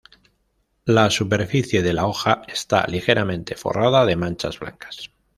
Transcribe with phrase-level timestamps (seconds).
[0.85, 5.11] La superficie de la hoja está ligeramente forrada de manchas blancas.